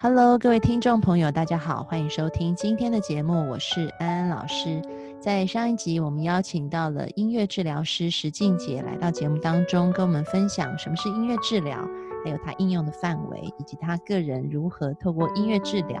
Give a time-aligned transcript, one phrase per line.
[0.00, 4.80] Hello，各位听众朋友，大家好，欢迎收听今天的节目，我是安安老师。
[5.20, 11.76] 在上一集，我们邀请到了音乐治疗师石静杰来到节目当中，跟我们分享什么是音乐治疗，
[12.22, 16.00] 还有它应用的范围，以及他个人如何透过音乐治疗，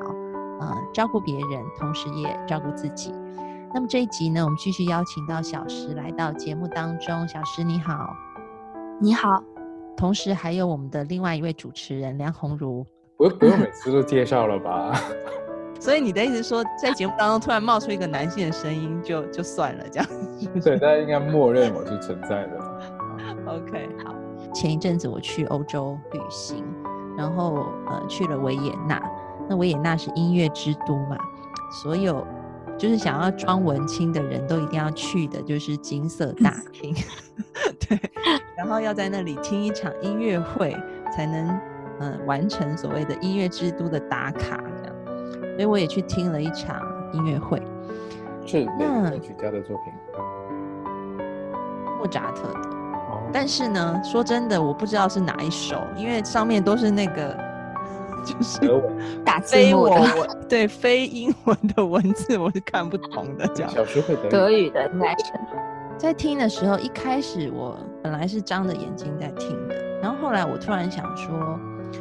[0.60, 3.12] 呃，照顾别人，同时也照顾自己。
[3.74, 7.26] 那么这一集呢，我们继续邀请到小石来到节目当中。
[7.26, 8.14] 小石你好，
[9.00, 9.42] 你好。
[9.96, 12.86] 同时还有我们的另外一位主持人梁红茹。
[13.18, 14.98] 不不用每次都介绍了吧？
[15.80, 20.08] 所以你的意思说，在节目当中突然冒出一个男性的声音，就就算了这样？
[20.62, 22.80] 对，大家应该默认我是存在的。
[23.46, 24.14] OK，好。
[24.54, 26.64] 前一阵子我去欧洲旅行，
[27.16, 29.02] 然后呃去了维也纳。
[29.48, 31.16] 那维也纳是音乐之都嘛，
[31.82, 32.24] 所有
[32.76, 36.94] 就是想要装文青的人都一定要去的，就是金色大 厅。
[37.80, 37.98] 对，
[38.56, 40.76] 然后要在那里听一场音乐会
[41.16, 41.58] 才能。
[42.00, 44.94] 嗯，完成所谓的音乐之都的打卡，这样，
[45.54, 46.80] 所以我也去听了一场
[47.12, 47.60] 音乐会。
[48.46, 49.92] 是哪个曲家的作品？
[51.98, 52.60] 莫扎特的。
[53.32, 57.36] 但是呢，说真的，我不知道是哪一首，因为上面都是那个，
[58.24, 58.60] 就是
[59.24, 59.98] 打非我
[60.48, 63.46] 对非英文的文字，我是看不懂的。
[63.48, 65.32] 这样，小时会德语的应该是。
[65.98, 71.58] 在听的时候，一开始我本来是张着眼睛在听的，然后后来我突然想说。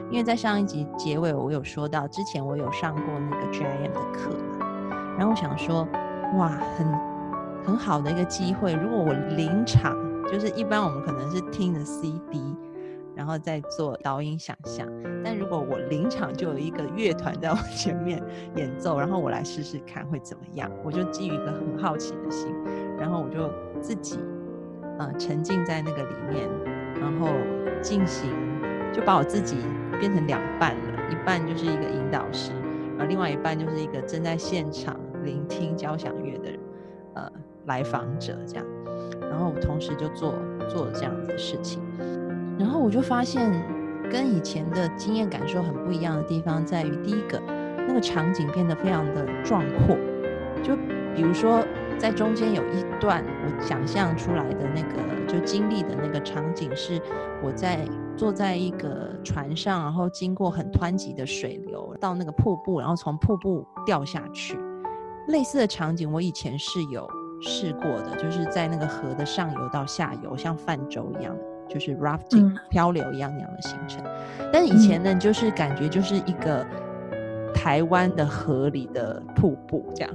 [0.09, 5.87] 因为在上一集结尾，我有说到，之前我有上过那个 GIM 的课嘛，然后我想说，
[6.37, 6.87] 哇，很
[7.63, 8.73] 很好的一个机会。
[8.73, 9.95] 如果我临场，
[10.31, 12.41] 就是一般我们可能是听着 CD，
[13.15, 14.87] 然后再做导音想象，
[15.23, 18.21] 但如果我临场就有一个乐团在我 前面
[18.55, 22.53] 演奏，然后我来试试看会怎么样，我就基于一个很好奇的心，
[22.97, 23.49] 然后我就
[23.81, 24.19] 自己
[24.99, 26.47] 呃沉浸在那个里面，
[26.99, 27.29] 然后
[27.81, 28.29] 进行，
[28.93, 29.57] 就把我自己。
[29.99, 32.51] 变成两半了，一半就是一个引导师，
[32.95, 36.51] 然后另外一半就是一个正在现场聆听交响乐的
[37.15, 37.31] 呃
[37.65, 38.65] 来访者这样，
[39.19, 40.35] 然后我同时就做
[40.69, 41.81] 做了这样子的事情，
[42.59, 43.51] 然后我就发现
[44.11, 47.41] 跟以前的经验感受很不一样的地方在于，第一个
[47.87, 49.97] 那个场景变得非常的壮阔，
[50.61, 50.75] 就
[51.15, 51.65] 比如说
[51.97, 57.01] 在中间有一段我想象出来的那个就经历的那个场景是
[57.43, 57.79] 我在。
[58.17, 64.57] 坐在一个船上，然后经过很湍急的水流，到那个瀑布，然后从瀑布掉下去。
[65.27, 67.07] 类似的场景，我以前是有
[67.39, 71.37] 试过的，就是在那个河的上游到下游，像泛舟一样，
[71.69, 74.03] 就是 rafting 漂流一样那样的行程。
[74.51, 76.65] 但是以前呢，就是感觉就是一个
[77.53, 80.11] 台湾的河里的瀑布这样。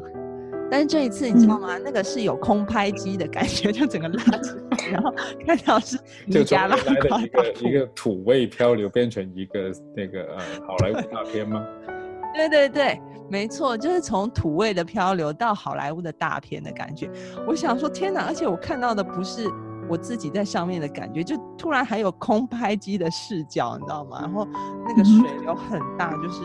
[0.72, 1.76] 但是这一次你知道吗？
[1.84, 5.12] 那个是有空拍机的感觉，就整个拉起来，然后
[5.46, 5.98] 看到是
[6.32, 6.94] 就加拉一
[7.28, 11.62] 个一个土味漂流变成一个那个呃好莱坞大片吗？
[12.34, 17.10] 对对对，没错，就是从土味的漂流到好莱坞的大片的感觉。
[17.46, 18.22] 我想说天哪！
[18.22, 19.46] 而且我看到的不是
[19.90, 24.20] 我自己在上面的感觉，就突然还有空拍机的视角，你知道吗？
[24.22, 24.48] 然后
[24.88, 26.40] 那个水流很大，就是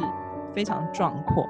[0.54, 1.48] 非常壮阔。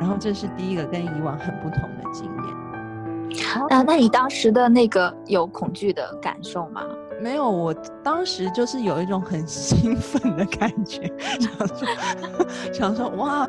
[0.00, 3.68] 然后这是第一个跟以往很不同的经验。
[3.70, 6.82] 啊，那你当时的那个有恐惧的感受吗？
[7.20, 11.88] 没有，我当时就是有一种很 兴奋的感觉，想说
[12.72, 13.46] 想说哇，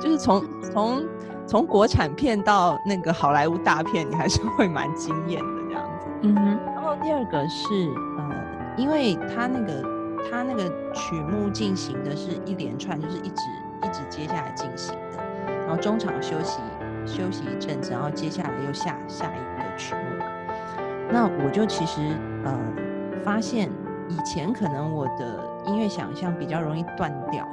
[0.00, 1.04] 就是从从
[1.46, 6.06] 从国产片到那个好莱坞大片，你还是会蛮惊艳的这样子。
[6.22, 6.58] 嗯哼。
[6.74, 7.66] 然后第二个是
[8.18, 9.82] 呃，因为他那个
[10.30, 13.42] 他那个曲目进行的是一连串，就是一直
[13.82, 14.96] 一直接下来进行。
[15.70, 16.60] 然后中场休息
[17.06, 20.00] 休息一阵子，然后接下来又下下一个曲目。
[21.08, 22.00] 那我就其实
[22.44, 22.58] 呃
[23.22, 23.70] 发现，
[24.08, 27.46] 以前可能我的音乐想象比较容易断掉，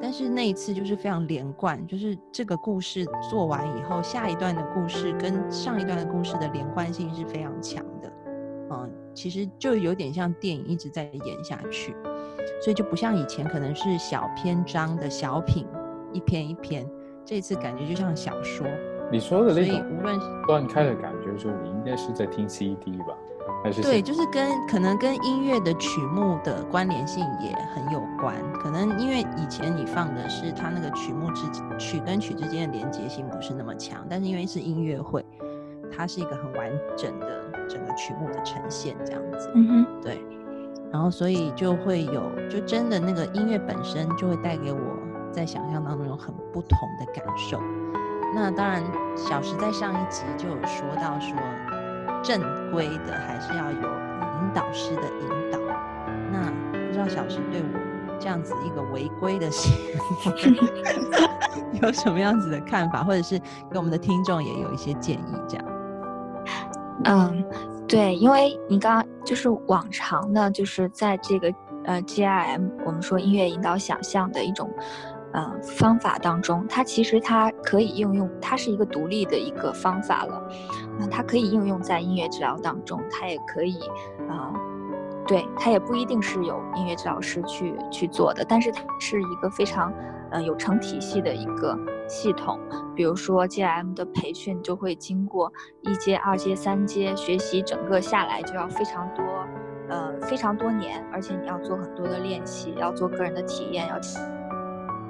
[0.00, 8.12] 但是那一次就是非常连贯，就是这个故事做完以后，下一段的故事跟上一段的故事的连贯性是非常强的。
[8.70, 11.92] 嗯，其实就有点像电影一直在演下去，
[12.62, 15.66] 所以就不像以前可能是小篇章的小品，
[16.12, 16.88] 一篇一篇。
[17.28, 18.66] 这次感觉就像小说，
[19.12, 23.14] 你说的所以那种无论是断开的感觉，就你应该是在听 CD 吧？
[23.62, 28.34] 还是对，就是跟可能跟音乐的曲目的关联性也很有关。
[28.54, 31.46] 可能因为以前你放的是它那个曲目之
[31.76, 35.22] 曲跟曲之间的连接性不是那么强，但是因为是音乐会，
[35.94, 39.50] 它是一个很完整的整个曲目的呈现这样子。
[39.54, 40.18] 嗯哼，对，
[40.90, 44.78] 然后所以就会有，就真的那个音乐本身就会带给我
[45.32, 47.60] 在想象当中有很不同的感受。
[48.34, 48.82] 那当然，
[49.16, 51.36] 小石在上一集就有说到说，
[52.22, 52.40] 正
[52.70, 55.58] 规的还是要有引导师的引导。
[56.30, 60.68] 那不知道小石对我这样子一个违规的行为
[61.80, 63.38] 有什么样子的看法，或者是
[63.70, 65.64] 给我们的听众也有一些建议，这样。
[67.04, 67.44] 嗯，
[67.86, 71.52] 对，因为你刚刚就是往常呢，就是在这个
[71.84, 74.68] 呃 GIM 我们说音乐引导想象的一种
[75.32, 80.48] 呃方法当中，它其实它可以应用，它是一个独立的一个方法了，
[80.98, 83.78] 那、它可以应用在音乐治疗当中，它也可以
[84.28, 84.52] 啊。
[85.26, 89.92] 对，它也不一定是有音乐治疗师去去做的，但是它是一个非常，
[90.30, 91.78] 呃，有成体系的一个
[92.08, 92.58] 系统。
[92.96, 95.52] 比如说 G M 的培训就会经过
[95.82, 99.22] 一阶、二阶、三阶学习，整个下来就要非常多，
[99.90, 104.00] 呃，非常多年，而且你要做很多的练习，要做个人的体验，要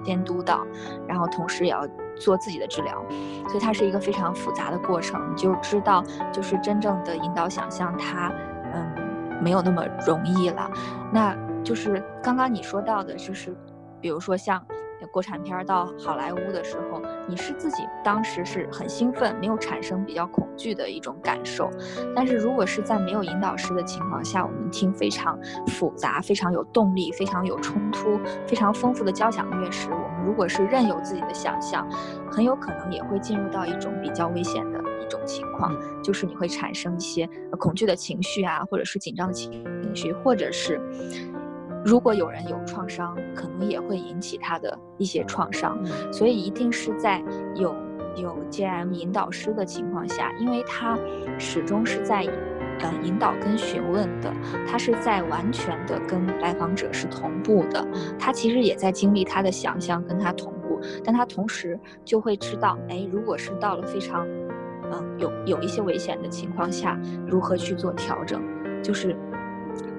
[0.02, 0.66] 监督到，
[1.06, 1.86] 然后同时也要
[2.16, 3.04] 做自己的治疗，
[3.48, 5.20] 所以它是一个非常复杂的过程。
[5.30, 6.02] 你就知道，
[6.32, 8.32] 就是真正的引导想象它，
[8.72, 9.08] 嗯。
[9.40, 10.68] 没有那么容易了，
[11.12, 13.56] 那就是刚刚你说到的，就是
[14.00, 14.60] 比如说像
[15.12, 21.70] 国产片到好莱坞的时候，你是自己当时是很兴奋，没有产生比较恐惧的一种感受。
[22.16, 25.38] 但是如果是在没有引导师的情况下，我们听非常
[25.69, 31.86] 复杂、非常有动力、非常有冲突、非常丰富的交响乐时，我们如果是任由自己的想象，
[32.30, 34.78] 很有可能也会进入到一种比较危险的。
[35.00, 37.26] 一种情况就是你会产生一些
[37.58, 39.64] 恐惧的情绪啊，或者是紧张的情
[39.94, 40.78] 绪，或者是
[41.88, 45.79] 如果有人有创伤，可能也会引起他的一些创伤。
[46.12, 47.25] 所以一定是在
[47.55, 47.75] 有
[48.14, 50.99] 有 GM 引导师的情况下，因为他
[51.38, 52.26] 始终是在
[52.81, 54.31] 呃引导跟询问的，
[54.67, 57.82] 他是在完全的跟来访者是同步的，
[58.19, 64.29] 他其实也在经历他的想象跟他同步，但他同时就会知道，哎，如果是到了非常
[64.93, 68.43] 嗯，有有一些危险的情况下，如何去做调整？
[68.81, 69.17] 就是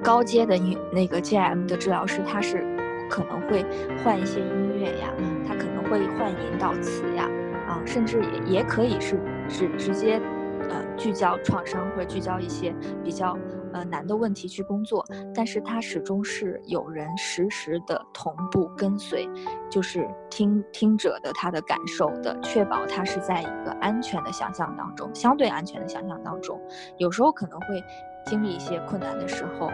[0.03, 2.65] 高阶的音那个 GM 的治疗师，他是
[3.09, 3.65] 可能会
[4.03, 5.13] 换一些音乐呀，
[5.47, 7.29] 他可能会换引导词呀，
[7.67, 10.21] 啊，甚至也也可以是直直接
[10.69, 12.73] 呃聚焦创伤或者聚焦一些
[13.03, 13.37] 比较
[13.73, 19.27] 呃难的问题去工作，但是他始终是有人实时的同步跟随，
[19.69, 26.59] 就是听听者的他的感受的，确保他是在一个安全的想象当中，相对安全的想象当中，
[26.97, 27.83] 有时候可能会
[28.25, 29.69] 经历一些困难的时候，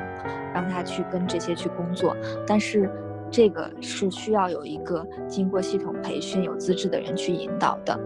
[0.54, 2.16] 让他去跟这些去工作，
[2.46, 2.90] 但是
[3.32, 8.00] 这个是需要有一个经过系统培训、有资质的人去引导的。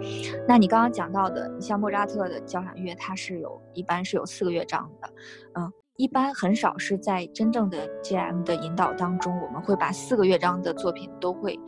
[0.48, 5.10] 那你刚刚讲到的，你像莫扎特的交响乐，它是有一般是有四个乐章的，
[5.56, 5.72] 嗯。
[6.00, 11.60] 一般很少是在真正的 GM 的引导当中，我们会把四个乐章的作品都会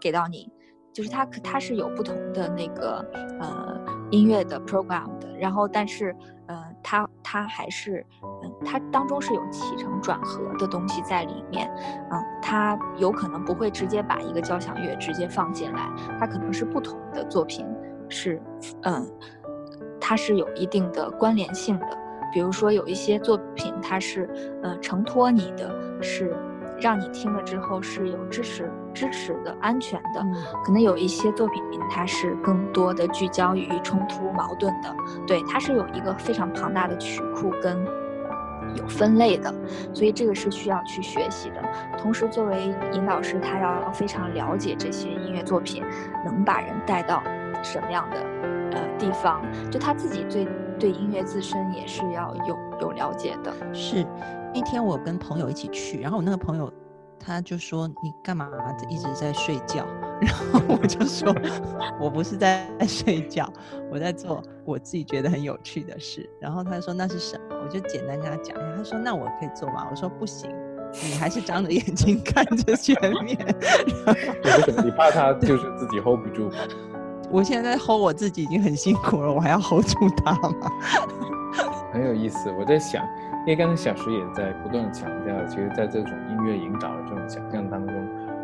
[0.00, 0.50] 给到你，
[0.94, 3.04] 就是它它是有不同的那个
[3.38, 3.78] 呃
[4.10, 6.16] 音乐的 program 的，然后但是
[6.46, 8.04] 呃它它还是
[8.44, 11.68] 嗯它当中是有起承转合的东西在里面，
[12.10, 17.66] 嗯它有可能不会直接把一个交响乐直接放进来，它可能是不同的作品
[18.08, 18.40] 是
[18.82, 19.10] 嗯
[19.98, 21.98] 它是有一定的关联性的。
[22.32, 24.28] 比如说有一些作品，它是
[24.62, 26.36] 嗯承托你的，是
[26.80, 30.24] 让你听了之后是有支持、支持的、安全的。
[30.64, 34.94] 可能有一些作品，它是更多的聚焦于冲突、矛盾的。
[35.26, 37.84] 对，它是有一个非常庞大的曲库跟
[38.76, 39.54] 有分类的，
[39.92, 41.62] 所以这个是需要去学习的。
[41.98, 45.82] 同时，作为引导师，他要非常了解这些音乐作品
[46.24, 47.22] 能把人带到
[47.62, 48.16] 什么样的
[48.72, 50.46] 呃地方，就他自己最。
[50.76, 53.54] 对音乐自身也是要有有了解的。
[53.72, 54.04] 是
[54.54, 56.72] 那天我跟朋友一起去，然后我那个朋友
[57.18, 58.48] 他就说：“你干嘛
[58.88, 59.84] 一直在睡觉？”
[60.22, 61.34] 然后我就说
[62.00, 63.52] ：“我不是在睡觉，
[63.90, 68.76] 我在做我自己觉得很有趣的事。”然后他说：“那是什么？”我就简单跟他讲一下。
[68.76, 70.48] 他说：“那我可以做吗？”我说：“不行，
[71.02, 73.36] 你还是张着眼睛 看着前面。”
[74.84, 76.56] 你怕他就是自己 hold 不住吗？
[77.30, 80.70] 我现在 hold 我自己已经很辛苦了，我还要 hold 住他吗？
[81.94, 83.06] 很有意思，我在想，
[83.42, 87.94] 因为刚才小石也在不断的强调，其实在这种音乐引导的这种想象当中，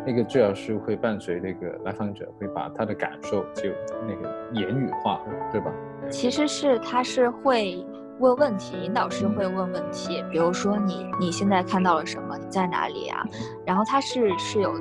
[0.07, 3.69] 那个治疗师会伴随那个来访者，会把他的感受就
[4.07, 5.19] 那个言语化，
[5.51, 5.69] 对吧？
[6.09, 7.85] 其实是他是会
[8.19, 12.37] 问问题，引导师会问问题，比如说你你现在看到了什么？
[12.37, 13.21] 你在哪里啊？
[13.65, 14.73] 然后他是是有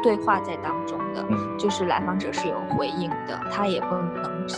[0.00, 1.26] 对话在当中的，
[1.58, 4.48] 就是来访者是有回应的，他也不能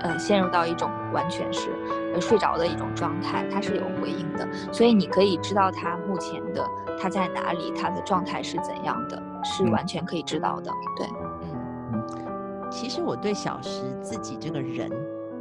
[0.00, 1.70] 呃陷入到一种完全是
[2.14, 6.66] 呃睡着的一种状态，它是有回应的，所以你可以知道他目前的
[7.00, 11.06] 他在哪里，他的状态是怎样的，是完全可以知道的，对。
[11.42, 14.90] 嗯，其实我对小石自己这个人。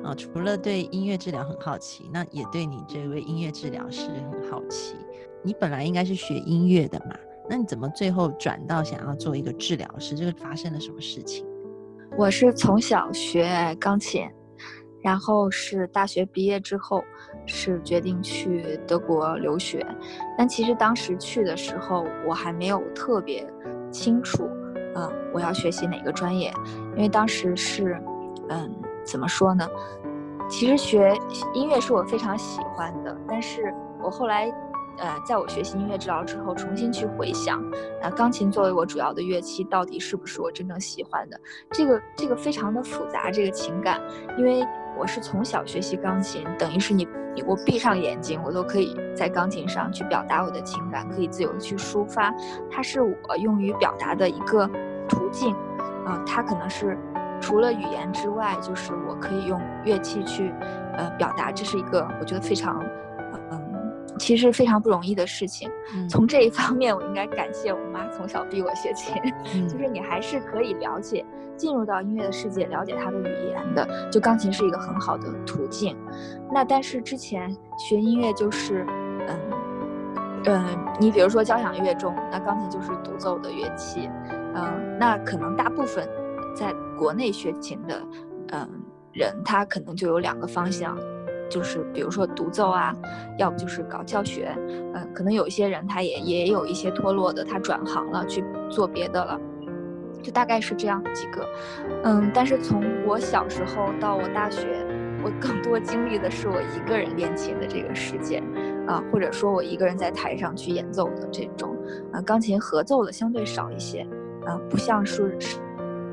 [0.03, 4.95] 啊，除了对音乐治疗很好奇，那也对你这位音乐治疗师很好奇。
[5.43, 7.15] 你本来应该是学音乐的嘛，
[7.49, 10.15] 那你怎么最后转到想要做一个治疗师？
[10.15, 11.45] 这个发生了什么事情？
[12.15, 14.29] 我是从小学钢琴，
[15.01, 17.03] 然后是大学毕业之后
[17.45, 19.85] 是决定去德国留学，
[20.37, 23.47] 但其实当时去的时候我还没有特别
[23.91, 24.49] 清楚，
[24.95, 26.51] 嗯，我要学习哪个专业，
[26.95, 28.01] 因为当时是，
[28.49, 28.71] 嗯。
[29.07, 29.65] 怎么说呢？
[30.49, 31.17] 其实学
[31.53, 33.73] 音乐是我非常喜欢的，但是
[34.03, 34.51] 我后来，
[34.97, 37.63] 呃，在我学习音乐治疗之后，重新去回想，
[38.01, 41.39] 那钢琴作为我主要的乐器，到底是不是我真正喜欢的？
[41.71, 44.01] 这个这个非常的复杂，这个情感，
[44.37, 44.61] 因为
[44.97, 47.07] 我是从小学习钢琴，等于是你
[47.45, 52.33] 我闭上眼睛，我都可以在钢琴上去表达我的情感，可以自由的去抒发，
[52.71, 54.67] 它是我用于表达的一个
[55.07, 55.53] 途径，
[56.05, 56.97] 啊，它可能是。
[57.39, 60.51] 除了语言之外，就是我可以用乐器去，
[60.93, 62.83] 呃，表达，这是一个我觉得非常，
[64.17, 65.69] 其实非常不容易的事情。
[66.09, 69.15] 从这一方面，我应该感谢我妈从小逼我学琴，
[69.67, 74.09] 就是你还是可以了解，进入到音乐的世界，了解它的语言的。
[74.11, 75.97] 就钢琴是一个很好的途径。
[76.51, 78.85] 那但是之前学音乐就是，
[79.27, 79.39] 嗯，
[80.45, 84.09] 嗯，你比如说交响乐中，那钢琴就是独奏的乐器，
[84.55, 86.07] 嗯，那可能大部分。
[86.55, 88.01] 在国内学琴的，
[88.47, 88.67] 嗯，
[89.13, 90.97] 人他可能就有两个方向，
[91.49, 92.95] 就是比如说独奏啊，
[93.37, 94.55] 要不就是搞教学，
[94.93, 99.39] 嗯，可能有一些人他也也有一些脱落的，他转行了去做别的了，
[100.21, 101.45] 就大概是这样几个，
[102.03, 104.85] 嗯，但是从我小时候到我大学，
[105.23, 108.43] 我更多经历的是我一个人练琴的这个时间，
[108.87, 111.75] 啊，或者说我一个人在台上去演奏的这种，
[112.11, 114.01] 啊，钢琴合奏的相对少一些，
[114.45, 115.37] 啊，不像是。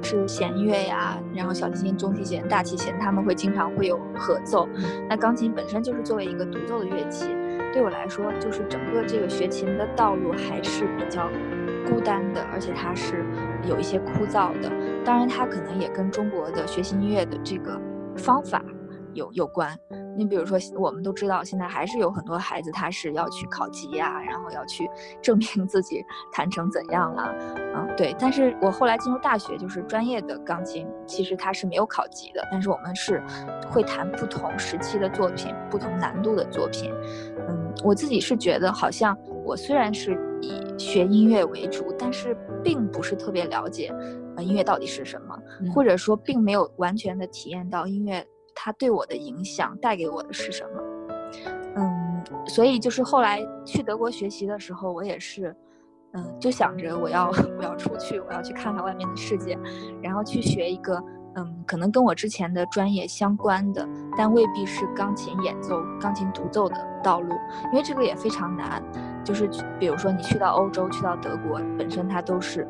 [0.05, 4.69] 是弦乐呀，然后小提琴、中提琴、大提琴，他们会经常会有合奏。
[5.09, 7.35] 那钢琴本身就是作为一个独奏的乐器，
[7.73, 11.29] 对我来说，就是整个这个学琴的道路还是比较
[11.89, 13.25] 孤单的，而且它是
[13.67, 14.71] 有一些枯燥的。
[15.05, 17.81] 当然，它可能也跟中国的学习音乐的这个
[18.17, 18.63] 方法
[19.15, 19.77] 有有关。
[20.17, 24.89] 你比如说，我们都知道，现在还是有很多孩子，他是要去考级呀，然后要去
[25.21, 27.35] 证明自己弹成怎样了，
[27.75, 28.15] 嗯，对。
[28.19, 33.23] 但是我后来进入大学，就是专业的钢琴，其实它是没有考级的，但是我们是
[33.71, 36.93] 会弹不同时期的作品，不同难度的作品。
[37.49, 43.93] 嗯，我自己是觉得，好像我虽然是以学音乐为主，但是并不是特别了解，
[44.37, 45.37] 呃，音乐到底是什么，
[45.75, 48.25] 或者说并没有完全的体验到音乐。
[48.55, 50.83] 它对我的影响带给我的是什么？
[51.77, 55.55] 嗯，所以就是后来去德国学习的时候，我也是，
[56.13, 59.59] 嗯，就想着我要我要出去，我要去看看外面的世界，
[60.01, 61.03] 然后去学一个，
[61.35, 67.35] 嗯，可能跟我之前的专业相关的，但未必是钢琴演奏、钢琴独奏的道路，
[67.73, 68.83] 因为这个也非常难。
[69.25, 69.49] 就是
[69.81, 72.69] 比如说你去到欧洲，去到德国，本身它都是。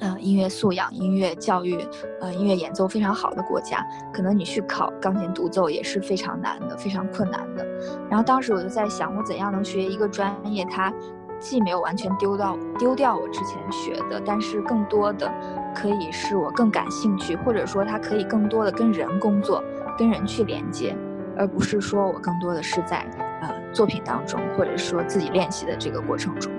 [0.00, 1.86] 呃，音乐素养、音乐教育，
[2.20, 7.64] 呃，音乐演奏非常好的国家，可能你去考钢琴独奏也是非常难的，非常困难的。
[8.10, 10.92] 然后当时我就在想，我怎样能学一个专业，它
[11.38, 15.30] 既没有完全丢到丢掉我之前学的，但是更多的
[15.74, 19.62] 可以是我更感兴趣，或者说它可以更多的跟人工作，
[19.96, 20.96] 跟人去连接，
[21.36, 23.06] 而不是说我更多的是在
[23.42, 26.52] 呃作品当中，或者说自己练习的这个过程中。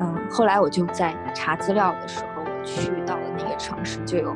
[0.00, 2.31] 嗯，后来我就在查资料的时候。
[2.64, 4.34] 去到了那个城市，就有，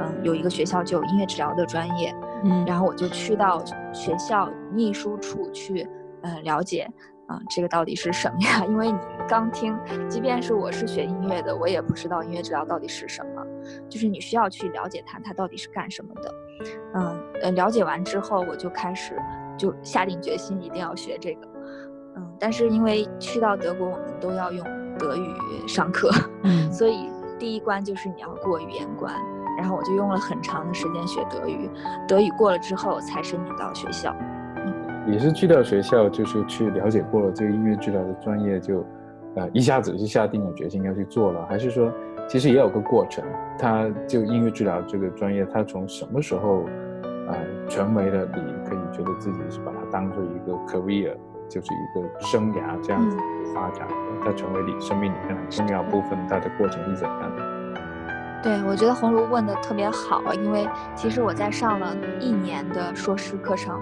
[0.00, 5.88] 嗯，有一个学校就有音乐治疗的专业，嗯，然后我就去到学校秘书处去，
[6.22, 6.88] 呃，了解，
[7.26, 8.64] 啊，这个到底是什么呀？
[8.68, 13.44] 因为你刚听，即便是我是学音乐的，我也不知道音乐治疗到底是什么，
[13.88, 16.34] 就是你需要去了解它，它到底是干什么的，
[16.94, 19.14] 嗯，呃，了解完之后，我就开始
[19.56, 21.48] 就下定决心一定要学这个，
[22.16, 24.64] 嗯，但是因为去到德国，我们都要用
[24.98, 25.34] 德语
[25.66, 26.10] 上课，
[26.44, 27.08] 嗯，所以。
[27.38, 29.14] 第一关就是你要过语言关，
[29.56, 31.70] 然后我就用了很长的时间学德语，
[32.06, 34.14] 德语过了之后才申请到学校。
[35.06, 38.84] 你是去到学校，就是去了解过了这个音乐治疗的专业，就，
[39.36, 41.90] 呃，一下子就下定了决心要去做了，还是说
[42.28, 43.24] 其实也有个过程。
[43.58, 46.64] 他就音乐治疗这个专业，他从什么时候，
[47.28, 47.36] 呃，
[47.68, 51.16] 成为了你可以觉得自己是把它当做一个 career，
[51.48, 53.16] 就是一个生涯这样子
[53.54, 53.88] 发展，
[54.22, 57.42] 它成为你生命里面很重要部分，它的过程是怎样的？
[58.40, 63.80] 对，我觉得红茹问的特别好，因为其实我在上了一年的硕士课程，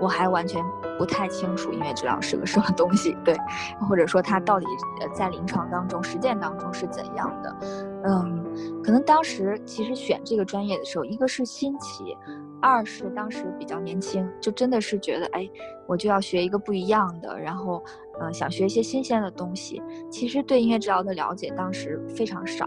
[0.00, 0.64] 我还完全
[0.96, 3.36] 不太清楚音乐治疗是个什么东西，对，
[3.88, 4.66] 或者说它到底
[5.00, 7.56] 呃在临床当中、实践当中是怎样的。
[8.04, 8.44] 嗯，
[8.84, 12.16] 可能当时其实选这个专业的时候，一个是新奇，
[12.60, 15.48] 二是当时比较年轻，就真的是觉得哎，
[15.86, 17.82] 我就要学一个不一样的，然后
[18.20, 19.82] 呃想学一些新鲜的东西。
[20.10, 22.66] 其实对音乐治疗的了解当时非常少。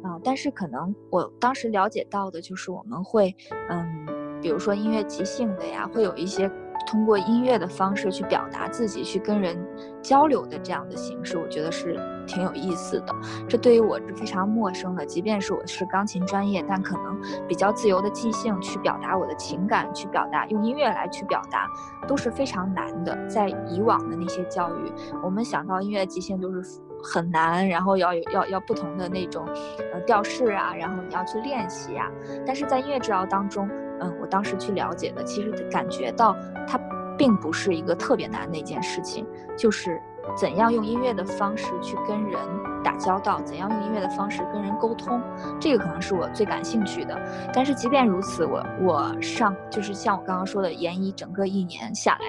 [0.00, 3.34] 啊，但是可能我当时了解到的就是我们会，
[3.68, 4.06] 嗯，
[4.40, 6.48] 比如说音乐即兴的呀，会有一些
[6.86, 9.56] 通过音乐的方式去表达自己，去跟人
[10.02, 13.14] 交流的这样的形式，我觉得是挺有意思的。
[13.48, 21.66] 这对于我是非常陌生的，即便是我是钢琴专业，但可能比较自由的即兴去表达我的情感，去表达用音乐来去表达，
[22.06, 23.16] 都是非常难的。
[23.26, 24.92] 在以往的那些教育，
[25.22, 26.62] 我们想到音乐即兴都是。
[27.00, 29.46] 很难，然后要有要要不同的那种，
[29.92, 32.10] 呃调式啊，然后你要去练习啊。
[32.44, 33.70] 但是在音乐治疗当中，
[34.00, 36.36] 嗯，我当时去了解的，其实感觉到
[36.66, 36.78] 它
[37.16, 39.26] 并不是一个特别难的一件事情，
[39.56, 40.00] 就是
[40.36, 42.38] 怎样用音乐的方式去跟人
[42.84, 45.20] 打交道，怎样用音乐的方式跟人沟通，
[45.60, 47.18] 这个可能是我最感兴趣的。
[47.52, 52.20] 但是即便如此，我我上就是像我刚刚说的，研一整个一年下来。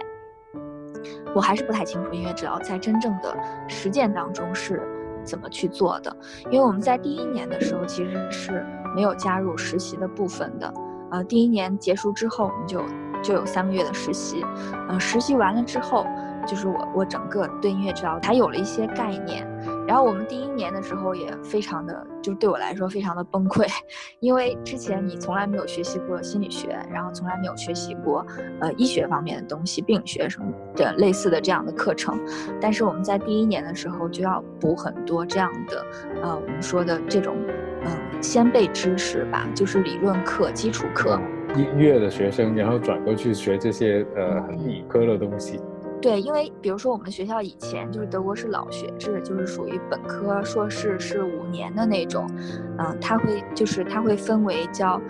[1.33, 4.81] 我还是不太清楚音乐治疗在真正的实践当中是
[5.23, 6.13] 怎么去做的，
[6.49, 10.73] 因为我们在第一年的时候其实是没有加入实习的部分的，
[11.11, 12.83] 呃，第一年结束之后我们就
[13.23, 14.45] 就有三个月的实习，
[14.87, 16.05] 呃，实习完了之后。
[16.47, 19.45] 就是我，我整个对音乐治疗才有了一些概念。
[19.85, 23.67] 然后我们第一年的时候也非常的，就是对我来说非常的崩溃，
[24.19, 28.25] 因为之前你从来没有学习过心理学，然后从来没有学习过
[28.61, 32.17] 呃医学方面的东西，病学什么的类似的这样的课程。
[32.59, 35.85] 但是我们在第一年的时候就要补很多这样的，
[36.23, 37.35] 呃，我们说的这种，
[37.85, 41.19] 嗯，先辈知识吧，就是理论课、基础课。
[41.55, 45.59] 音乐的学生，然后转过去学这些呃很理科的东西。
[46.01, 52.29] 对，因为比如说我们学校以前就是德国是老学制，就是属于本科、硕士是五年的那种，
[52.77, 55.01] 嗯，它会就是它会分为叫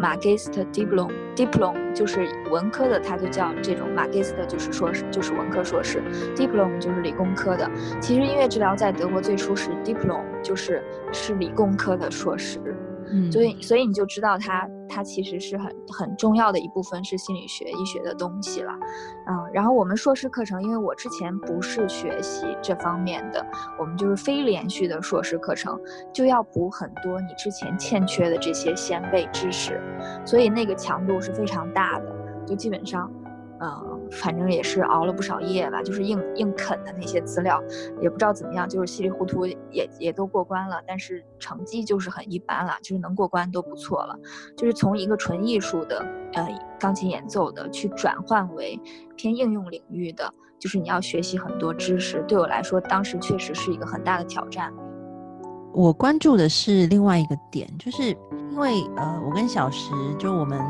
[0.00, 6.02] Magister Diplom，Diplom 就是文科的，它就叫这种 Magister 就是硕士，就是文科硕士
[6.36, 7.70] ，Diplom 就是理工科的。
[8.00, 12.58] 其实音乐治疗在德国最初是 Diplom，就是是理工科的硕士。
[13.30, 18.72] 所以，所以你就知道它，它其实是很很重要的一部分，是心理学、医学的东西了，
[19.28, 19.50] 嗯。
[19.52, 23.44] 然后我们硕士课程，因为我之前不是学习这方面的，
[23.78, 25.78] 我们就是非连续的硕士课程，
[26.12, 29.80] 就要补很多你之前欠缺的这些先辈知识，
[30.24, 32.06] 所以那个强度是非常大的，
[32.46, 33.10] 就基本上。
[33.60, 37.62] 嗯，反正也是熬了不少夜吧，就是硬硬啃的那些资料，
[38.00, 44.16] 也不知道怎么样，就是稀里糊涂也也都过关了，但是成绩就是很一般了，就是能过关都不错了。
[44.56, 45.98] 就是从一个纯艺术的
[46.34, 46.48] 呃
[46.78, 48.80] 钢琴演奏的，去转换为
[49.16, 52.22] 偏应用领域的，就是你要学习很多知识。
[52.28, 54.72] 对我来说，当时确实是一个很大的挑战。
[55.72, 58.10] 我关注的是另外一个点，就是
[58.52, 60.60] 因为呃，我跟小石就我们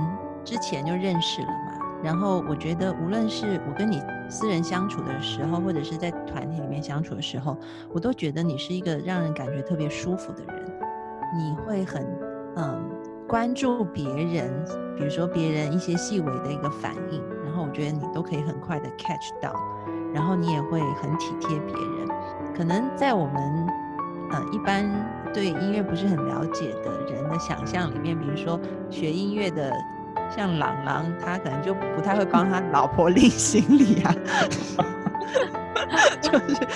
[0.45, 1.74] 之前就认识了嘛。
[2.05, 7.57] 然后我觉得，无论是我跟你私人相处的时候，或者是在团体里面相处的时候，
[7.95, 10.65] 我都觉得你是一个让人感觉特别舒服的人。
[11.35, 12.07] 你会很
[12.57, 12.79] 嗯
[13.27, 14.53] 关注别人，
[14.99, 19.55] 比如说别人一些细微的一个反应，然后我觉得你都可以很快的 catch 到，
[20.13, 22.07] 然后你也会很体贴别人。
[22.55, 23.67] 可能在我们
[24.31, 24.85] 呃一般
[25.33, 29.73] 对音乐不是很了解的人的想象里面，比如说学音乐的。
[30.31, 34.15] 像朗朗，他可能就不太会帮他老婆拎行李啊，
[36.21, 36.67] 就是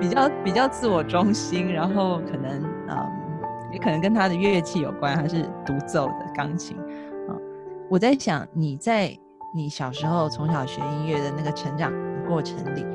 [0.00, 3.10] 比较比较自我中心，然后可能嗯，
[3.72, 6.76] 也可能跟他的乐器有关，他是独奏的钢琴
[7.28, 7.34] 啊。
[7.90, 9.16] 我在想，你在
[9.54, 11.92] 你小时候从小学音乐的那个成长
[12.28, 12.86] 过程里，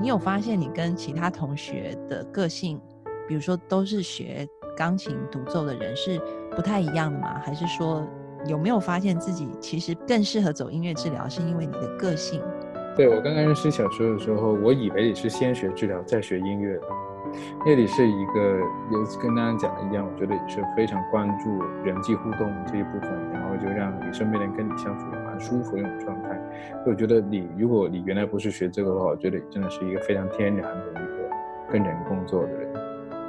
[0.00, 2.80] 你有发现你跟其他同学的个性，
[3.28, 6.20] 比如说都是学钢琴独奏的人是
[6.56, 7.40] 不太一样的吗？
[7.44, 8.04] 还是说？
[8.46, 12.40] 有没有发现自己其实更适合走音乐治疗，是因为你的个性？
[12.96, 16.82] 对我刚刚认识小时的时候，我以为你是先学治疗再学音乐的，
[17.64, 18.58] 那里是一个，
[18.90, 26.38] 有跟刚刚讲的一样，我觉得也是非常关注人际互动这一部分，然后就让你身边人跟你相处蛮舒服那种状态。
[26.84, 31.30] 我觉得你，如果你原来不是学这个的话，我觉得你真的是一个非常天然的一个
[31.72, 32.68] 跟人工作的人。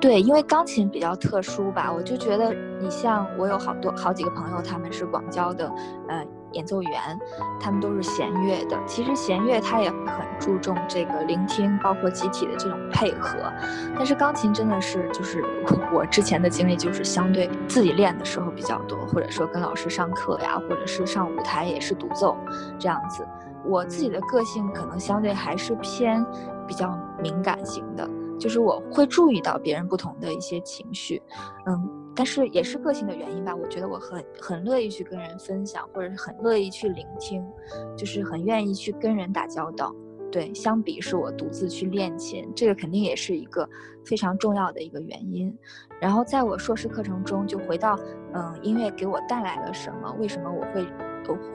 [0.01, 5.71] 对，因为钢琴比较特殊吧，我就觉得你像我有好多好几个朋友，他们是广交的，
[6.09, 6.25] 呃。
[6.53, 6.91] 演奏员，
[7.61, 8.77] 他们都是弦乐的。
[8.85, 13.39] 其实弦乐它也很注重这个聆听，包括集体的这种配合。
[13.95, 15.41] 但是钢琴真的是，就是
[15.93, 22.35] 我之前的经历就是相对自己练的时候比较多，或者说跟老师上课呀，或者是上舞台也是独奏
[22.77, 23.25] 这样子。
[23.63, 26.21] 我自己的个性可能相对还是偏
[26.67, 28.05] 比较敏感型的，
[28.41, 31.21] 就是我会注意到别人不同的一些情绪，
[31.65, 31.97] 嗯。
[32.13, 37.41] 但是也是个性的原因吧，我觉得我很很乐意去跟人分享，或者是很乐意去聆听，
[37.95, 39.95] 就是很愿意去跟人打交道。
[40.29, 43.67] 对，相比是我独自去练琴，这个肯定也是一个
[44.05, 45.57] 非常重要的一个原因。
[46.01, 47.97] 然后在我硕士课程中，就回到
[48.33, 50.13] 嗯，音乐给我带来了什么？
[50.19, 50.85] 为什么我会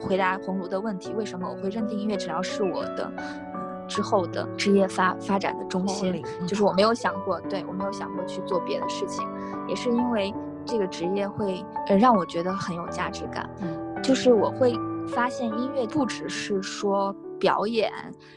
[0.01, 1.13] 回答红炉的问题？
[1.13, 3.46] 为什么我会认定音乐治疗是我的嗯
[3.87, 6.23] 之后的职业发发展的中心？
[6.45, 9.27] 就是我没有想过，对我没有想过去做别的事情，
[9.67, 10.33] 也是因为。
[10.69, 17.89] 这个职业会呃让我觉得很有价值感，嗯，就是我会发现音乐不只是说表演，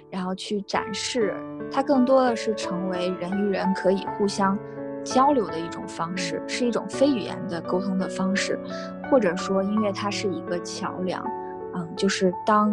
[0.08, 1.34] 然后去展示，
[1.72, 4.56] 它更多的是成为人与人可以互相
[5.02, 8.56] 交流的一种方式，是一种非语言的沟通的方式，
[9.10, 11.20] 或者说音乐它是一个桥梁，
[11.74, 12.70] 嗯，就是当。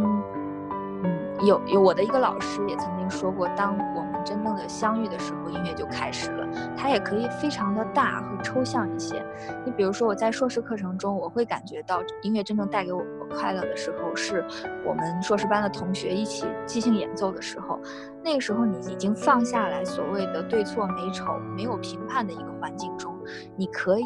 [1.42, 6.48] 有有我的一个老师也曾经说过，当我们真正的相遇的时候，音乐就开始了。
[6.76, 9.24] 它也可以非常的大和抽象一些。
[9.66, 14.44] 你比如说，我在硕士课程中，我会感觉到音乐真正带给我快乐的时候，是
[14.86, 17.80] 我们硕士班的同学一起即兴演奏的时候。
[18.24, 23.16] 那个时候，你已经放下来所谓的对错美丑、没有评判的一个环境中，
[23.56, 24.06] 你可以，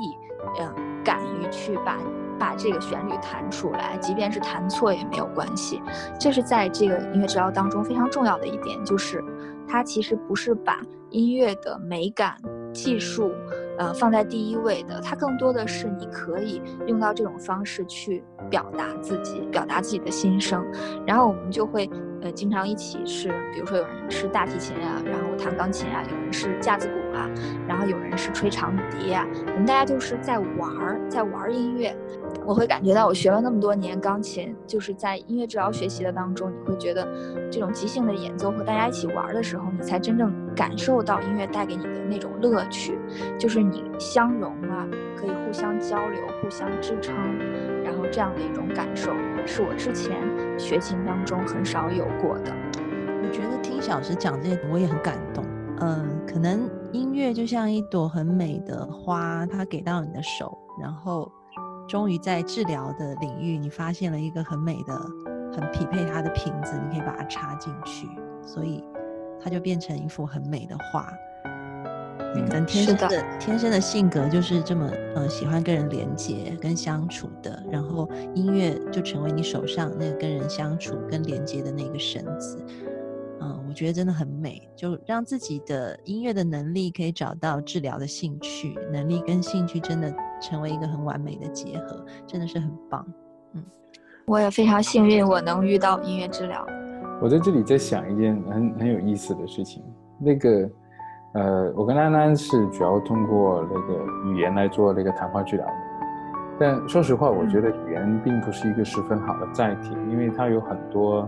[0.60, 1.98] 嗯，敢于去把。
[2.41, 5.80] 把这个旋律弹出来，即便是弹错也没有关系。
[6.19, 9.23] 这是在这个音乐治疗当中非常重要的一点，就是
[9.67, 12.36] 它其实不是把音乐的美感、
[12.73, 13.32] 技术，
[13.77, 14.99] 呃放在第一位的。
[15.01, 20.65] 它更多的是你可以用到这种方式去表达自己，表达自己的心声。
[21.06, 21.88] 然后我们就会
[22.21, 27.29] 呃经常一起是，比如说有人是大提琴啊，然后弹钢琴啊，有人是架子鼓啊，
[27.67, 29.25] 然后有人是吹长笛啊。
[29.47, 31.95] 我们大家就是在玩儿，在玩音乐。
[32.45, 37.07] 我会感觉到，我学了那么多年钢琴，就是在音乐治疗学习的当中，你会觉得
[37.51, 42.97] 这种即兴的演奏和大家一起玩的时候，你才真正感受到音乐带给你的那种乐趣，
[43.38, 47.15] 就是你相融啊，可以互相交流、互相支撑，
[47.84, 49.12] 然后这样的一种感受，
[49.45, 50.17] 是我之前
[50.57, 52.51] 学琴当中很少有过的。
[53.23, 55.43] 我觉得听小石讲这些，我也很感动。
[55.79, 61.31] 嗯，可能音乐就像一朵很美的花，它给到你的手，然后。
[61.87, 64.93] 终于在治疗的领域，你发现了一个很美的、
[65.51, 68.07] 很匹配它的瓶子，你可以把它插进去，
[68.41, 68.81] 所以
[69.43, 71.11] 它就变成一幅很美的画。
[72.34, 82.65] 可能天生的天生的性格就是这么呃喜欢跟人连接、跟相处的，然后音乐就成为你手上那个跟人相处、跟连接的那个绳子。
[83.41, 90.13] 嗯，我觉得真的很美，就让自己的音乐的能力可以找到治疗的兴趣，能力跟兴趣真的。
[90.44, 93.06] 成为一个很完美的结合，真的是很棒。
[93.54, 93.63] 嗯，
[94.26, 96.65] 我也非常幸运，我能遇到音乐治疗。
[97.22, 99.84] 我在这里在想一件很很有意思的事情。
[100.20, 100.67] 那个，
[101.34, 105.65] 呃，我跟安安是主要通过那个语言来做那个谈话治疗。
[106.60, 111.28] 但说实话，我觉得语言并不是一个十分好的载体，因为它有很多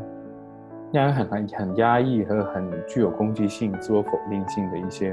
[0.92, 5.12] 让人很很很压抑和很具有攻击性、自我否定性的一些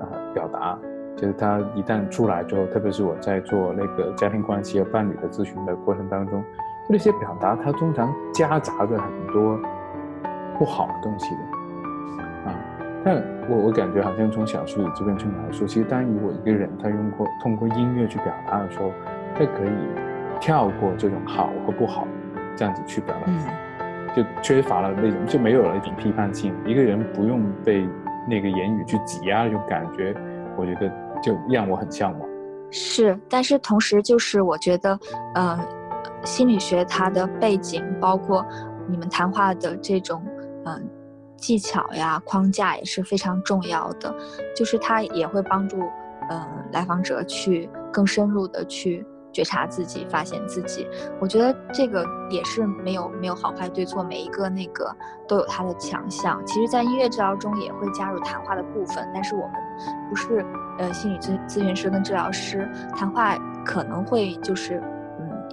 [0.00, 0.78] 啊表达。
[1.14, 6.42] 就是他一旦出来之后，特别是我在做那个家庭关系和伴侣的咨询的过程当中，
[6.88, 9.60] 那些表达它通常夹杂着很多
[10.58, 12.56] 不好的东西的啊。
[13.04, 18.92] 但我我感觉好像从小树里这边去描述，其实当如果一个人他用过通过音乐去表达的时候，
[19.34, 22.06] 他可以跳过这种好和不好，
[22.56, 26.54] 这样子去表达，就缺乏了那种就没有了一种批判性。
[26.66, 27.88] 一个人不用被
[28.28, 30.14] 那个言语去挤压那种感觉。
[30.54, 30.86] 我觉得
[31.22, 32.28] 就让我很向往，
[32.70, 34.98] 是，但是同时就是我觉得，
[35.34, 35.58] 呃，
[36.24, 38.44] 心理学它的背景，包括
[38.86, 40.22] 你们谈话的这种，
[40.66, 40.90] 嗯，
[41.42, 44.14] 技巧呀、框架也是非常重要的，
[44.56, 45.76] 就是它也会帮助，
[46.30, 49.04] 嗯，来访者去更深入的去。
[49.34, 50.86] 觉察自己，发现自己，
[51.18, 54.94] 我觉得这个也是没有没有好坏对错，每一个那个
[55.26, 56.38] 都有它的强项。
[56.44, 59.52] 其实，在音乐治疗中也会加入谈话的部分，但是我们
[60.10, 60.44] 不是
[60.78, 64.82] 呃心理咨咨询师跟治疗师，谈话可能会就是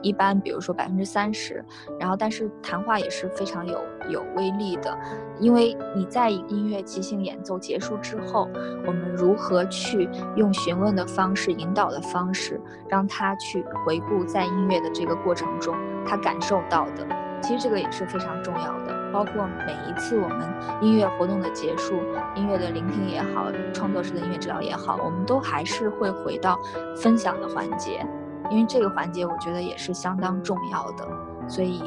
[0.01, 1.63] 一般，比如说百分之三十，
[1.99, 4.97] 然后但是谈话也是非常有有威力的，
[5.39, 8.47] 因为你在音乐即兴演奏结束之后，
[8.85, 15.75] 我们如何去用询问的方式、引导的方式，让他去回顾在音乐的这个过程中
[16.05, 17.07] 他感受到的，
[17.41, 18.99] 其实这个也是非常重要的。
[19.11, 20.47] 包括每一次我们
[20.83, 21.95] 音乐活动的结束，
[22.35, 26.59] 音乐的聆听也好，创作式的音乐治疗也好，我们都还是会回到
[26.95, 28.05] 分享的环节，
[28.49, 31.07] 因为这个环节我觉得也是相当重要的。
[31.47, 31.81] 所以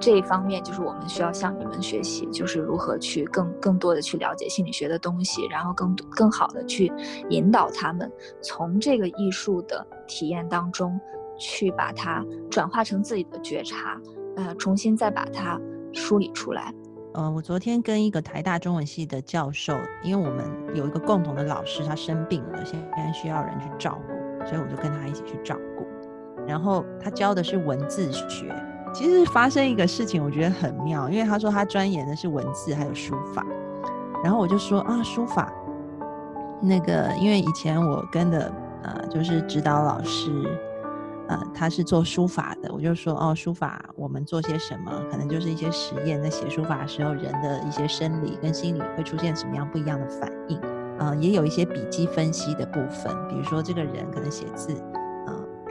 [0.00, 6.92] 这一方面就是我们需要向你们学习，就是如何去更更多的去了解心理学的东西，然后更更好的去
[7.30, 10.98] 引导他们从这个艺术的体验当中
[11.38, 14.00] 去把它转化成自己的觉察，
[14.36, 15.60] 呃，重新再把它。
[15.94, 16.72] 梳理出来。
[17.12, 25.81] 呃，我昨天跟一个台大中文系的教授，因为我们有一个共同的老师，他生病了，现在需要人去照顾，所以我就跟他一起去照顾。
[26.46, 28.54] 然后他教的是文字学，
[28.94, 33.44] 其实发生一个事情，我觉得很妙，因为他说他钻研的是文字还有书法，
[34.22, 35.52] 然后我就说啊，书法，
[36.60, 38.52] 那个因为以前我跟的
[38.82, 40.30] 呃就是指导老师。
[41.28, 44.92] 呃，他是做书法的，我就说哦，书法我们做些什么？
[45.10, 50.60] 可能就是一些实验，在写书法的时候，人的一些生理跟心理会出现什么样不一样的反应？
[50.98, 54.74] 呃，也有一些笔记分析的部分，比如说这个人可能写字，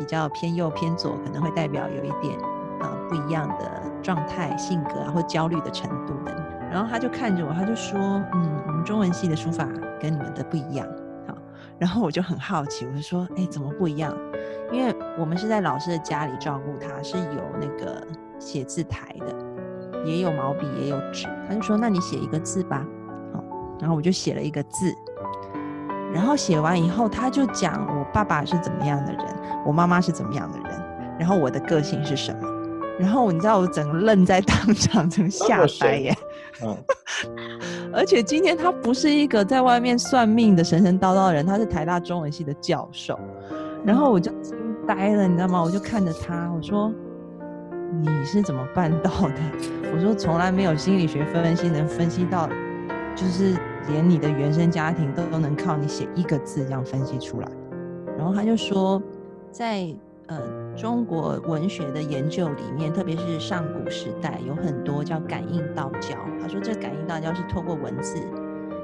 [0.02, 2.36] 比较偏右偏左，可能会代表有一点
[2.80, 6.36] 呃不一样的状态、性格啊，或焦虑的程度等。
[6.72, 8.00] 然后他就看着我，他就说，
[8.34, 9.68] 嗯，我们中文系的书法
[10.02, 10.88] 跟你们的不一样。
[11.28, 11.38] 好，
[11.78, 14.12] 然后我就很好奇，我就说，哎，怎么不一样？
[14.72, 18.02] 因为我们是在老师的家里照顾他，是有那个
[18.40, 21.28] 写字台的，也有毛笔，也有纸。
[21.48, 22.84] 他就说：“那你写一个字吧。”
[23.32, 23.44] 好，
[23.80, 24.96] 然后我就写了一个字。
[26.13, 29.26] 然后写完以后，他就讲我爸爸是怎么样的人，
[29.65, 30.82] 我妈妈是怎么样的人，
[31.19, 32.47] 然后我的个性是什么。
[33.00, 36.17] 然后你知道我整个愣在当场，成吓呆耶。
[36.63, 36.78] 嗯。
[37.93, 43.19] 而且今天他不是一个在外面算命的神神叨叨的人，他是台大中文系的教授。
[43.86, 44.58] 然后我就惊。
[44.88, 45.62] 呆了，你知道吗？
[45.62, 46.91] 我就看着他，我说
[48.02, 49.36] ：“你是怎么办到的？”
[49.93, 52.50] 我说：“从来没有心理学分析能分析到，
[53.15, 53.56] 就是
[53.88, 57.47] 连你的原生家庭都都能靠你写一个字这样分析出来。”
[58.17, 59.02] 然后他就说，
[59.52, 59.88] 在
[60.28, 60.39] 呃
[60.76, 66.17] 中国文学的研究里面，特别是上古时代，有很多叫感应道教。
[66.41, 68.17] 他说这感应道教是透过文字，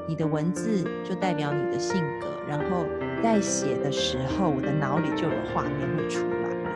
[0.07, 2.85] 你的文字就代表你的性格，然后。
[3.19, 6.69] 在写的时候，我的脑里就有画面会出来了。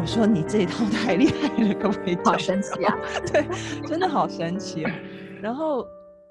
[0.00, 2.96] 我说你这一套太厉害了，各位，好神奇啊！
[3.32, 3.44] 对，
[3.84, 4.92] 真的好神奇啊。
[5.42, 5.84] 然后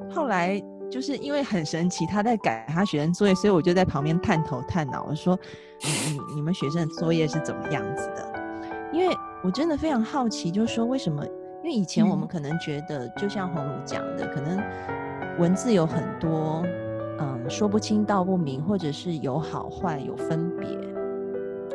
[0.10, 5.06] 后来就是因为很神奇，他在改他学生作业，所以我就在旁边探头探脑。
[5.10, 5.38] 我说
[5.84, 8.34] ：“你你你们学生的作业是怎么样子的？”
[8.94, 11.26] 因为我真的非常好奇，就是说为什么？
[11.64, 14.62] 因为以前我们可能觉得，就像红茹讲的，可能
[15.40, 16.64] 文字有很多。
[17.18, 20.68] 嗯，说不清道不明，或者是有好坏有分别，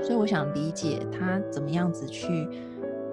[0.02, 2.46] 所以我想理解他怎么样子去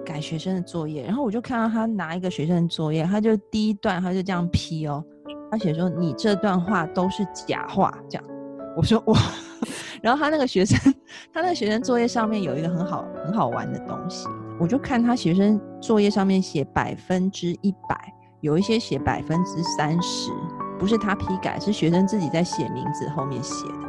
[0.08, 1.04] 改学生的作业。
[1.04, 5.04] 然后我就看到他拿一个学生的作业，他就第一段他就这样批哦，
[5.50, 8.24] 他写说你这段话都是假话，这样。
[8.74, 9.18] 我说哇，
[10.00, 10.78] 然后他那个学生，
[11.34, 14.26] 他那个学生作业上面有一个很好很好玩的东西，
[14.58, 20.30] 我就看他学生作业上面写百分之一百，有一些写百分之三十。
[20.78, 23.88] 不是他批改，是学生自己在写名字后面写的。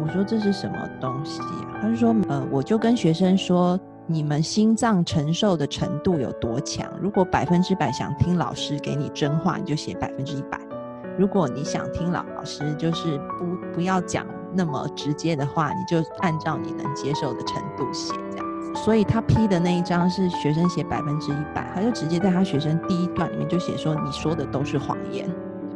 [0.00, 1.40] 我说这是什么东西？
[1.82, 3.76] 他就说，呃，我就跟学生说，
[4.08, 6.88] 你们心脏承受的程度有多强？
[7.00, 10.56] 如果百分之百想听老师给你真话，你就写百分之一百；
[11.18, 18.72] 如果你想听老老师就是不不要讲那么直接的话，你就按照你能接受的程度写这样子。
[18.76, 25.28] 所以他批的那一张是学生写百分之一百，他就直接在他学生第一段里面就写说，你说的都是谎言。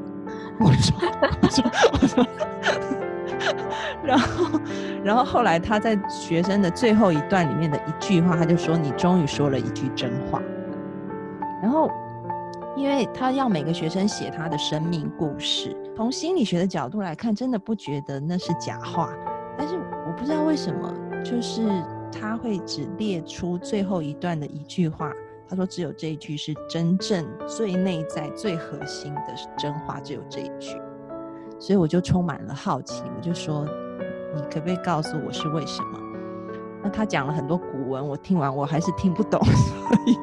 [0.61, 0.95] 我说，
[1.43, 2.27] 我说，我说，
[4.05, 4.61] 然后，
[5.05, 10.41] 然后后来他在学生的最后一段里面的一句话，他就说：“你终于说了一句真话。”
[11.63, 11.91] 然后，
[12.77, 19.13] 因为他要每个学生写他的生命故事，从心理学的角度来看，真的不觉得那是假话。
[19.59, 21.63] 但是我不知道为什么，就是
[22.11, 25.13] 他会只列出最后一段的一句话。
[25.49, 30.81] 他说：“只有这一句是真正最内在、最核心的真话，只有这一句。”
[31.61, 33.65] 所以我就充满了好奇，我就说
[34.35, 36.01] ：“你可不可以告诉我是为什么？”
[36.83, 40.17] 那他讲了很多古文，我听完我还是听不懂， 所以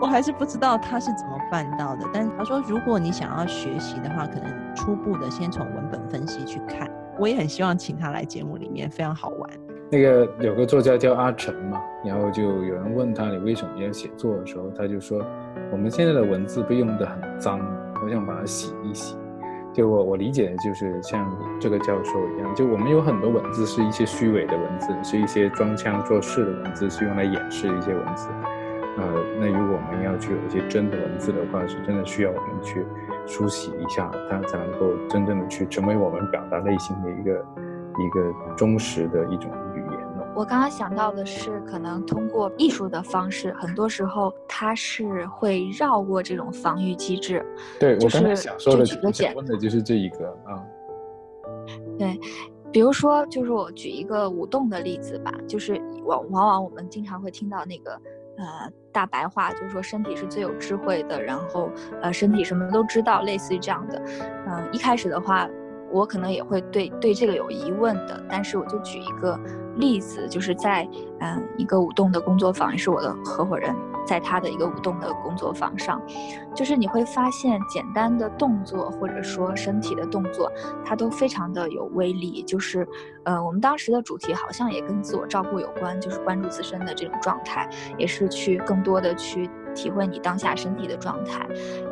[0.00, 2.04] 我还是不知道他是怎么办到的。
[2.12, 6.90] 但他说，如果你想要学习的话，可能初步的先从文本分析去看。
[7.16, 9.50] 我也很希望请他来节目里面，非常好玩。
[9.92, 15.24] 那个有个作家叫阿成嘛，然后就有人问他你为什么要写作的时候，他就说
[15.70, 17.60] 我们现在的文字被用得很脏，
[18.04, 19.16] 我想把它洗一洗。
[19.72, 21.30] 就我我理解的就是像
[21.60, 28.28] 这个教授一样，就我们有很多文字是一些虚伪的文字，是一些装腔作势的文字，是用来掩饰一些文字。
[28.98, 29.06] 呃，
[29.38, 32.84] 那如果我们要去有一些真的文字的话，是真的需要我们去
[33.26, 39.50] 梳洗一下，它才能够真正的去成为我们表达内心的一个一个忠实的一种。
[40.40, 47.44] 我刚刚想到的是，可能通过艺术的方式，很多时候它是会绕过这种防御机制。
[47.78, 48.86] 对，我就是刚才想说的
[49.58, 50.64] 就是这一个啊。
[51.98, 52.18] 对，
[52.72, 57.92] 比如说，就是我举一个舞动的例子吧，就是往往往我们经常会听到那个
[58.38, 61.68] 呃大白话，就是说身体是最有智慧的，然后
[62.00, 64.02] 呃身体什么都知道，类似于这样的。
[64.46, 65.46] 嗯、一开始的话，
[65.90, 69.38] 我可能也会对对这个有疑问的，但是我就举一个
[69.76, 70.88] 例子，就是在
[71.20, 73.74] 嗯、一个舞动的工作坊，也是我的合伙人。
[74.06, 76.00] 在他的一个舞动的工作坊上，
[76.54, 80.50] 就是你会发现简单的动作或者说身体的动作，
[80.84, 82.42] 它都非常的有威力。
[82.42, 82.88] 就是，
[83.24, 91.46] 呃，我们当时的主题好像也跟自我照顾有关，就是关注自身的这种状态，也是去更多的去体会你当下身体的状态。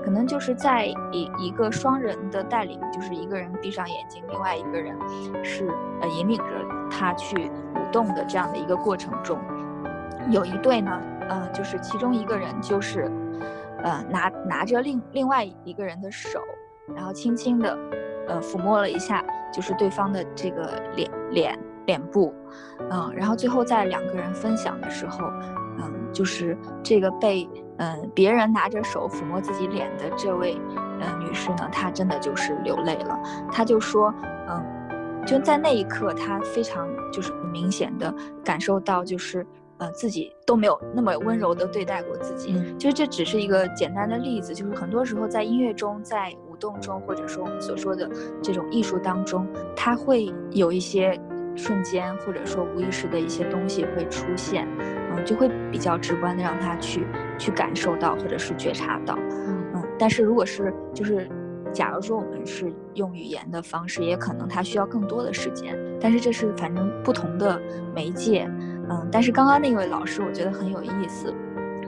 [0.04, 4.96] 可能就是在一一个双人的带领，就是一个人闭上眼睛，另外一个人
[5.44, 5.68] 是
[6.00, 6.44] 呃引领着
[6.90, 9.38] 他去舞动的这样的一个过程中，
[10.30, 11.00] 有一对呢。
[11.30, 13.02] 呃，就是其中一个人就是，
[13.82, 16.40] 呃，拿拿着另另外一个人的手，
[16.96, 17.78] 然后轻轻的，
[18.26, 22.34] 呃，抚摸了一下，就是对方的这个脸脸脸部，
[22.88, 25.18] 嗯、然后最后在两个人分享的时候，
[25.80, 27.46] 嗯、就是这个被
[27.78, 30.60] 嗯、别人拿着手抚摸自己脸的这位
[31.00, 33.18] 呃女士呢，她真的就是流泪了，
[33.50, 34.14] 她就说，
[34.48, 38.14] 嗯、就在那一刻，她非常就是明显的
[38.44, 39.46] 感受到就是。
[39.80, 48.10] 呃，自己都没有那么温柔的对待过自己，嗯其实这只是一个简单的例子，就是很多时候在音乐中，在舞动中，或者说我们所说的
[48.42, 51.16] 这种艺术当中，它会有一些
[51.54, 54.66] 瞬间，或者说无意识的一些东西会出现，
[55.18, 57.07] 嗯，就会比较直观的让他去
[57.38, 59.18] 去感受到，或者是觉察到，
[59.74, 61.28] 嗯，但是如果是就是。
[61.70, 67.61] 假如说我们是用语言的方式，也可能他需要更多的时间，但是这是反正不同的
[67.94, 68.48] 媒介，
[68.88, 71.33] 嗯，但是刚刚那位老师我觉得很有意思，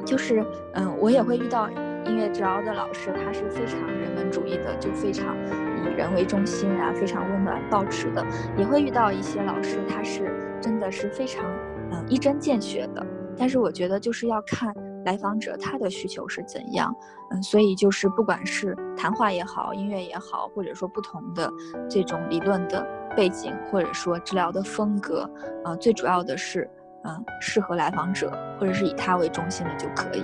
[0.05, 1.71] 就是嗯，我也会遇到
[2.05, 5.35] 音乐治疗的老师，他是非常人文主义的，就非常
[5.83, 8.23] 以人为中心啊，非常温暖抱持的，
[8.59, 11.43] 也会遇到一些老师，他是真的是非常
[11.91, 13.05] 嗯一针见血的，
[13.41, 14.71] 但是我觉得就是要看
[15.07, 16.95] 来访者他的需求是怎样，
[17.31, 21.51] 嗯，所以就是不管是谈话也好，音乐也好，或者说不同的
[21.89, 25.29] 这种理论的背景，或者说治疗的风格，
[25.65, 26.69] 呃，最主要的是，
[27.05, 30.23] 嗯、适合来访者，或者是以他为中心的就可以。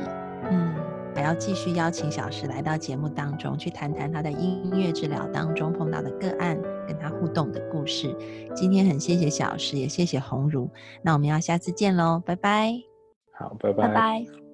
[0.50, 0.74] 嗯，
[1.14, 8.14] 还要继续邀请小石来到节目当中，去谈谈他的音乐治疗当中碰到的个案，跟他互动的故事。
[8.54, 10.70] 今天很谢谢小石，也谢谢鸿儒。
[11.00, 12.95] 那我们要下次见喽，拜拜。
[13.38, 14.45] 好，拜拜。